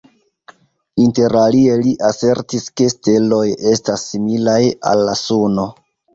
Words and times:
Interalie 1.03 1.75
li 1.81 1.93
asertis, 2.07 2.65
ke 2.81 2.89
steloj 2.95 3.43
estas 3.75 4.09
similaj 4.09 4.59
al 4.95 5.07
la 5.11 5.17
Suno. 5.23 5.69